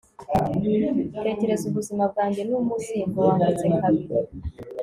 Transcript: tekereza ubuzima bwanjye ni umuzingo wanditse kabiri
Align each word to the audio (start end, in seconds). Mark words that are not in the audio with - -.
tekereza 1.23 1.63
ubuzima 1.69 2.03
bwanjye 2.11 2.41
ni 2.43 2.53
umuzingo 2.61 3.17
wanditse 3.27 3.65
kabiri 3.79 4.15